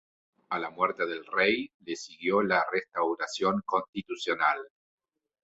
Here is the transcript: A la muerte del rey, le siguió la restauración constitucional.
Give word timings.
A 0.49 0.57
la 0.59 0.71
muerte 0.71 1.05
del 1.05 1.23
rey, 1.27 1.71
le 1.81 1.95
siguió 1.95 2.41
la 2.41 2.63
restauración 2.73 3.61
constitucional. 3.63 4.57